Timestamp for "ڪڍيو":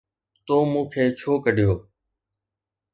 1.43-1.71